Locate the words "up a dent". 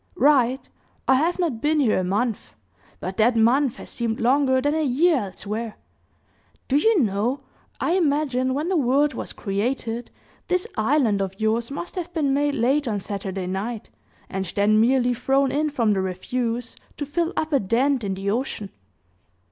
17.37-18.03